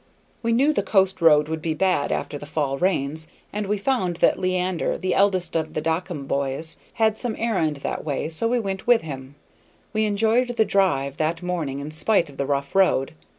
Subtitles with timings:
[0.41, 4.15] We knew the coast road would be bad after the fall rains, and we found
[4.15, 8.57] that Leander, the eldest of the Dockum boys, had some errand that way, so he
[8.57, 9.19] went with us.
[9.93, 13.13] We enjoyed the drive that morning in spite of the rough road.